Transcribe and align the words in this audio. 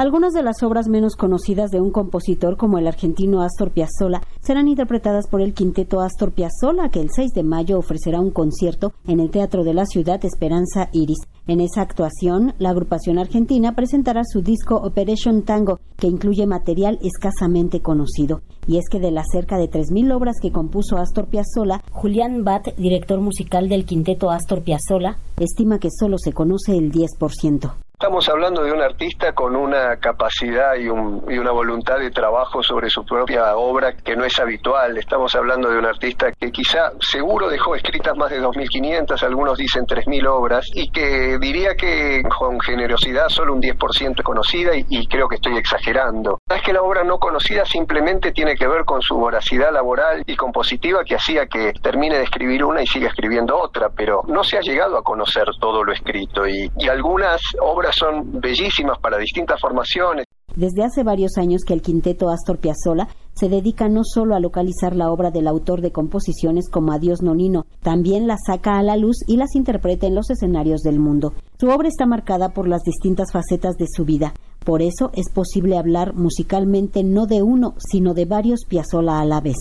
Algunas 0.00 0.32
de 0.32 0.42
las 0.42 0.62
obras 0.62 0.88
menos 0.88 1.14
conocidas 1.14 1.70
de 1.70 1.82
un 1.82 1.90
compositor 1.90 2.56
como 2.56 2.78
el 2.78 2.86
argentino 2.86 3.42
Astor 3.42 3.70
Piazzolla 3.70 4.22
serán 4.40 4.66
interpretadas 4.66 5.26
por 5.26 5.42
el 5.42 5.52
quinteto 5.52 6.00
Astor 6.00 6.32
Piazzolla, 6.32 6.88
que 6.88 7.00
el 7.00 7.10
6 7.14 7.34
de 7.34 7.42
mayo 7.42 7.78
ofrecerá 7.78 8.18
un 8.18 8.30
concierto 8.30 8.94
en 9.06 9.20
el 9.20 9.30
Teatro 9.30 9.62
de 9.62 9.74
la 9.74 9.84
Ciudad 9.84 10.24
Esperanza 10.24 10.88
Iris. 10.94 11.18
En 11.46 11.60
esa 11.60 11.82
actuación, 11.82 12.54
la 12.58 12.70
agrupación 12.70 13.18
argentina 13.18 13.74
presentará 13.74 14.22
su 14.24 14.40
disco 14.40 14.76
Operation 14.76 15.42
Tango, 15.42 15.80
que 15.98 16.06
incluye 16.06 16.46
material 16.46 16.98
escasamente 17.02 17.82
conocido. 17.82 18.40
Y 18.66 18.78
es 18.78 18.88
que 18.90 19.00
de 19.00 19.10
las 19.10 19.26
cerca 19.30 19.58
de 19.58 19.68
3.000 19.68 20.16
obras 20.16 20.36
que 20.40 20.50
compuso 20.50 20.96
Astor 20.96 21.26
Piazzolla, 21.26 21.82
Julián 21.90 22.42
Bat, 22.42 22.74
director 22.78 23.20
musical 23.20 23.68
del 23.68 23.84
quinteto 23.84 24.30
Astor 24.30 24.62
Piazzolla, 24.62 25.18
estima 25.38 25.78
que 25.78 25.90
solo 25.90 26.16
se 26.16 26.32
conoce 26.32 26.74
el 26.74 26.90
10%. 26.90 27.89
Estamos 28.00 28.30
hablando 28.30 28.62
de 28.62 28.72
un 28.72 28.80
artista 28.80 29.34
con 29.34 29.54
una 29.54 29.98
capacidad 29.98 30.74
y, 30.76 30.88
una 30.88 31.50
voluntad 31.50 31.98
de 31.98 32.10
trabajo 32.10 32.62
sobre 32.62 32.88
su 32.88 33.04
propia 33.04 33.54
obra 33.58 33.92
que 33.92 34.16
no 34.16 34.24
es 34.24 34.40
habitual. 34.40 34.96
Estamos 34.96 35.34
hablando 35.34 35.68
de 35.68 35.76
un 35.76 35.84
artista 35.84 36.32
que 36.32 36.50
quizá 36.50 36.92
seguro 36.98 37.50
dejó 37.50 37.76
escritas 37.76 38.16
más 38.16 38.30
de 38.30 38.40
2.500, 38.40 39.22
algunos 39.22 39.58
dicen 39.58 39.84
3.000 39.84 40.26
obras, 40.28 40.66
y 40.72 40.90
que 40.90 41.36
diría 41.38 41.74
que 41.74 42.22
con 42.38 42.58
generosidad 42.60 43.28
solo 43.28 43.52
un 43.52 43.60
10% 43.60 44.22
conocida 44.22 44.70
y, 44.74 45.06
creo 45.06 45.28
que 45.28 45.34
estoy 45.34 45.58
exagerando. 45.58 46.38
Es 46.48 46.62
que 46.62 46.72
la 46.72 46.80
obra 46.80 47.04
no 47.04 47.18
conocida 47.18 47.66
simplemente 47.66 48.32
tiene 48.32 48.56
que 48.56 48.66
ver 48.66 48.86
con 48.86 49.02
su 49.02 49.16
voracidad 49.16 49.74
laboral 49.74 50.22
y 50.24 50.36
compositiva 50.36 51.04
que 51.04 51.16
hacía 51.16 51.44
que 51.48 51.74
termine 51.82 52.16
de 52.16 52.24
escribir 52.24 52.64
una 52.64 52.80
y 52.80 52.86
siga 52.86 53.08
escribiendo 53.08 53.58
otra, 53.58 53.90
pero 53.90 54.22
no 54.26 54.42
se 54.42 54.56
ha 54.56 54.62
llegado 54.62 54.96
a 54.96 55.02
conocer 55.02 55.44
todo 55.60 55.84
lo 55.84 55.92
escrito 55.92 56.46
y 56.46 56.70
algunas 56.88 57.42
obras 57.60 57.89
son 57.96 58.40
bellísimas 58.40 58.98
para 58.98 59.18
distintas 59.18 59.60
formaciones. 59.60 60.26
Desde 60.56 60.82
hace 60.82 61.04
varios 61.04 61.38
años 61.38 61.62
que 61.64 61.74
el 61.74 61.82
quinteto 61.82 62.28
Astor 62.28 62.58
Piazzolla 62.58 63.08
se 63.34 63.48
dedica 63.48 63.88
no 63.88 64.02
solo 64.04 64.34
a 64.34 64.40
localizar 64.40 64.96
la 64.96 65.10
obra 65.10 65.30
del 65.30 65.46
autor 65.46 65.80
de 65.80 65.92
composiciones 65.92 66.68
como 66.68 66.92
Adiós 66.92 67.22
Nonino, 67.22 67.66
también 67.82 68.26
la 68.26 68.36
saca 68.36 68.78
a 68.78 68.82
la 68.82 68.96
luz 68.96 69.18
y 69.28 69.36
las 69.36 69.54
interpreta 69.54 70.06
en 70.06 70.16
los 70.16 70.28
escenarios 70.28 70.80
del 70.82 70.98
mundo. 70.98 71.34
Su 71.58 71.68
obra 71.68 71.88
está 71.88 72.04
marcada 72.04 72.48
por 72.48 72.68
las 72.68 72.82
distintas 72.82 73.32
facetas 73.32 73.76
de 73.76 73.86
su 73.88 74.04
vida, 74.04 74.34
por 74.64 74.82
eso 74.82 75.10
es 75.14 75.30
posible 75.32 75.78
hablar 75.78 76.14
musicalmente 76.14 77.04
no 77.04 77.26
de 77.26 77.42
uno, 77.42 77.74
sino 77.78 78.12
de 78.12 78.24
varios 78.24 78.64
Piazzolla 78.68 79.20
a 79.20 79.24
la 79.24 79.40
vez 79.40 79.56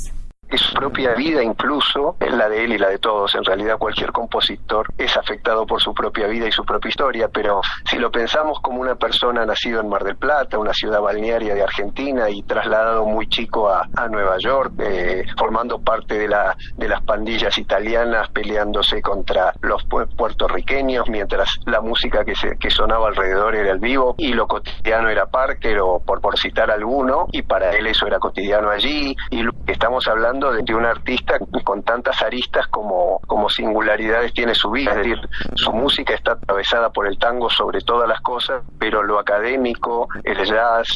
que 0.50 0.58
su 0.58 0.74
propia 0.74 1.14
vida 1.14 1.44
incluso, 1.44 2.16
la 2.20 2.50
de 2.50 2.64
él 2.64 2.74
y 2.74 2.78
la 2.78 2.90
de 2.90 2.98
todos, 2.98 3.36
en 3.36 3.44
realidad 3.44 3.78
cualquier 3.78 4.12
compositor 4.12 4.88
es 4.98 5.16
afectado 5.16 5.66
por 5.66 5.82
su 5.82 5.94
propia 5.94 6.28
vida 6.28 6.48
y 6.48 6.52
su 6.52 6.66
propia 6.66 6.90
historia, 6.90 7.28
pero 7.28 7.62
si 7.86 7.98
lo 7.98 8.12
pensamos 8.12 8.60
como 8.62 8.82
una 8.82 8.96
persona 8.96 9.46
nacido 9.46 9.82
en 9.82 9.90
Mar 9.90 10.04
del 10.04 10.18
Plata, 10.18 10.58
una 10.58 10.74
ciudad 10.74 11.02
balnearia 11.02 11.54
de 11.54 11.64
Argentina 11.64 12.30
y 12.30 12.44
trasladado 12.44 13.06
muy 13.06 13.28
chico 13.28 13.70
a, 13.70 13.88
Nueva 14.10 14.38
York, 14.40 14.74
eh, 14.80 15.24
formando 15.38 15.80
parte 15.80 16.18
de, 16.18 16.28
la, 16.28 16.56
de 16.78 16.88
las 16.88 17.04
pandillas 17.04 17.58
italianas 17.60 18.30
peleándose 18.30 19.02
contra 19.02 19.54
los 19.62 19.84
puertorriqueños, 19.86 21.08
mientras 21.10 21.50
la 21.66 21.80
música 21.82 22.26
que, 22.26 22.34
se, 22.34 22.58
que 22.58 22.72
sonaba 22.72 23.10
alrededor 23.10 23.56
era 23.56 23.72
el 23.72 23.80
vivo 23.80 24.16
y 24.18 24.34
lo 24.34 24.48
cotidiano 24.48 25.10
era 25.10 25.28
Parker 25.28 25.80
o 25.82 26.00
por, 26.00 26.22
por 26.22 26.40
citar 26.40 26.72
alguno, 26.72 27.28
y 27.32 27.44
para 27.44 27.72
él 27.72 27.86
eso 27.86 28.08
era 28.08 28.18
cotidiano 28.18 28.72
allí, 28.72 29.16
y 29.30 29.44
estamos 29.68 30.08
hablando 30.08 30.39
de 30.40 30.74
un 30.74 30.86
artista 30.86 31.38
con 31.66 31.84
tantas 31.84 32.22
aristas 32.22 32.68
como, 32.68 33.20
como 33.28 33.50
singularidades 33.50 34.34
tiene 34.34 34.56
su 34.56 34.72
vida, 34.72 34.92
es 34.92 34.98
decir, 34.98 35.18
su 35.56 35.72
música 35.74 36.14
está 36.14 36.34
atravesada 36.34 36.90
por 36.92 37.08
el 37.08 37.18
tango 37.18 37.50
sobre 37.50 37.82
todas 37.82 38.08
las 38.08 38.22
cosas, 38.22 38.64
pero 38.80 39.04
lo 39.04 39.20
académico, 39.20 40.08
el 40.24 40.38
jazz, 40.46 40.88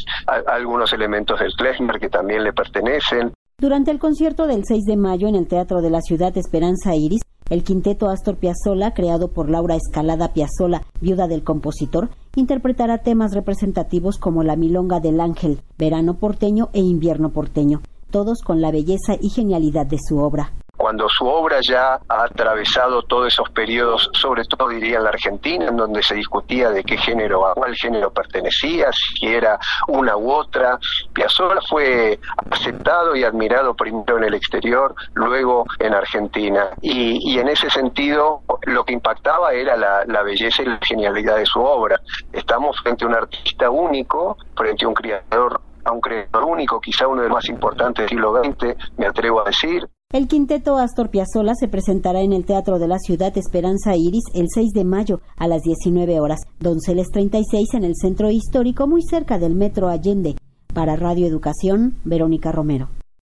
algunos 0.47 0.93
elementos 0.93 1.39
del 1.39 1.53
klezmer 1.53 1.99
que 1.99 2.09
también 2.09 2.43
le 2.43 2.53
pertenecen. 2.53 3.33
Durante 3.57 3.91
el 3.91 3.99
concierto 3.99 4.47
del 4.47 4.63
6 4.65 4.85
de 4.85 4.97
mayo 4.97 5.27
en 5.27 5.35
el 5.35 5.47
Teatro 5.47 5.81
de 5.81 5.89
la 5.89 6.01
Ciudad 6.01 6.35
Esperanza 6.37 6.95
Iris, 6.95 7.21
el 7.49 7.63
quinteto 7.63 8.09
Astor 8.09 8.37
Piazzolla, 8.37 8.93
creado 8.93 9.31
por 9.31 9.49
Laura 9.49 9.75
Escalada 9.75 10.33
Piazzolla, 10.33 10.81
viuda 11.01 11.27
del 11.27 11.43
compositor, 11.43 12.09
interpretará 12.35 12.99
temas 12.99 13.33
representativos 13.33 14.17
como 14.17 14.43
La 14.43 14.55
Milonga 14.55 15.01
del 15.01 15.19
Ángel, 15.19 15.61
Verano 15.77 16.15
porteño 16.15 16.69
e 16.73 16.79
Invierno 16.79 17.29
porteño 17.29 17.81
todos 18.13 18.43
con 18.43 18.61
la 18.61 18.71
belleza 18.71 19.17
y 19.19 19.29
genialidad 19.31 19.87
de 19.87 19.97
su 19.97 20.19
obra 20.19 20.53
cuando 20.83 21.07
su 21.07 21.25
obra 21.25 21.61
ya 21.61 21.93
ha 22.09 22.23
atravesado 22.23 23.03
todos 23.03 23.27
esos 23.31 23.49
periodos, 23.51 24.09
sobre 24.11 24.43
todo 24.43 24.67
diría 24.67 24.97
en 24.97 25.05
la 25.05 25.11
Argentina, 25.11 25.67
en 25.69 25.77
donde 25.77 26.03
se 26.03 26.13
discutía 26.13 26.71
de 26.71 26.83
qué 26.83 26.97
género, 26.97 27.47
a 27.47 27.53
cuál 27.53 27.73
género 27.73 28.11
pertenecía, 28.11 28.87
si 28.91 29.27
era 29.27 29.57
una 29.87 30.17
u 30.17 30.29
otra. 30.29 30.77
Piazzolla 31.13 31.61
fue 31.69 32.19
aceptado 32.51 33.15
y 33.15 33.23
admirado 33.23 33.73
primero 33.75 34.17
en 34.17 34.25
el 34.25 34.33
exterior, 34.33 34.93
luego 35.13 35.65
en 35.79 35.93
Argentina. 35.93 36.71
Y, 36.81 37.39
en 37.39 37.47
ese 37.47 37.69
sentido, 37.69 38.41
lo 38.63 38.83
que 38.83 38.91
impactaba 38.91 39.53
era 39.53 39.77
la, 39.77 40.03
la 40.05 40.21
belleza 40.21 40.63
y 40.63 40.65
la 40.65 40.79
genialidad 40.81 41.37
de 41.37 41.45
su 41.45 41.61
obra. 41.61 41.97
Estamos 42.33 42.75
frente 42.83 43.05
a 43.05 43.07
un 43.07 43.15
artista 43.15 43.69
único, 43.69 44.37
frente 44.53 44.83
a 44.83 44.89
un 44.89 44.95
creador 44.95 45.61
a 45.83 45.91
un 45.91 45.99
creador 46.01 46.43
único, 46.45 46.79
quizá 46.79 47.07
uno 47.07 47.21
de 47.21 47.29
los 47.29 47.35
más 47.35 47.49
importantes 47.49 48.03
del 48.03 48.09
siglo 48.09 48.33
XX, 48.41 48.75
me 48.97 49.05
atrevo 49.05 49.41
a 49.41 49.45
decir. 49.45 49.87
El 50.11 50.27
quinteto 50.27 50.77
Astor 50.77 51.09
Piazzolla 51.09 51.55
se 51.55 51.67
presentará 51.67 52.21
en 52.21 52.33
el 52.33 52.45
Teatro 52.45 52.77
de 52.77 52.87
la 52.87 52.99
Ciudad 52.99 53.35
Esperanza 53.37 53.95
Iris 53.95 54.25
el 54.35 54.47
6 54.53 54.71
de 54.71 54.83
mayo 54.83 55.21
a 55.37 55.47
las 55.47 55.63
19 55.63 56.19
horas, 56.19 56.41
Donceles 56.59 57.09
36 57.11 57.73
en 57.73 57.83
el 57.83 57.95
Centro 57.95 58.29
Histórico 58.29 58.87
muy 58.87 59.01
cerca 59.01 59.39
del 59.39 59.55
Metro 59.55 59.89
Allende. 59.89 60.35
Para 60.73 60.95
Radio 60.95 61.25
Educación, 61.25 61.95
Verónica 62.03 62.51
Romero. 62.51 62.89